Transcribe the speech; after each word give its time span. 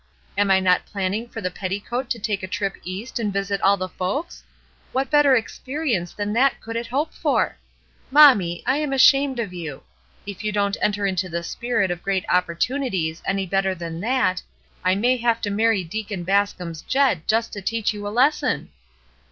Am 0.35 0.49
I 0.49 0.59
not 0.59 0.87
planning 0.87 1.29
for 1.29 1.41
the 1.41 1.51
petticoat 1.51 2.09
to 2.09 2.17
take 2.17 2.41
a 2.41 2.47
trip 2.47 2.73
East 2.83 3.19
and 3.19 3.31
visit 3.31 3.61
all 3.61 3.77
the 3.77 3.87
folks? 3.87 4.43
What 4.93 5.11
better 5.11 5.33
342 5.39 5.43
ESTER 5.45 5.71
RIED^S 5.71 5.75
NAMESAKE 5.75 6.09
experience 6.09 6.13
than 6.13 6.33
that 6.33 6.59
could 6.59 6.75
it 6.75 6.87
hope 6.87 7.13
for? 7.13 7.57
Mom 8.09 8.39
mie, 8.39 8.63
I 8.65 8.77
am 8.77 8.93
ashamed 8.93 9.37
of 9.37 9.53
you! 9.53 9.83
If 10.25 10.43
you 10.43 10.51
don't 10.51 10.75
enter 10.81 11.05
into 11.05 11.29
the 11.29 11.43
spirit 11.43 11.91
of 11.91 12.01
great 12.01 12.25
opportimities 12.27 13.21
any 13.27 13.45
better 13.45 13.75
than 13.75 13.99
that, 14.01 14.41
I 14.83 14.95
may 14.95 15.17
have 15.17 15.39
to 15.41 15.51
marry 15.51 15.83
Deacon 15.83 16.23
Bas 16.23 16.51
com's 16.53 16.81
Jed 16.81 17.27
just 17.27 17.53
to 17.53 17.61
teach 17.61 17.93
you 17.93 18.07
a 18.07 18.09
lesson." 18.09 18.71